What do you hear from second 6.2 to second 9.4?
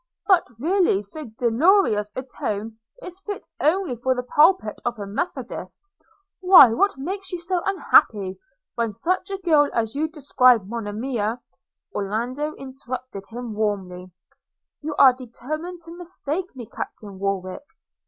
Why what makes you unhappy, when such a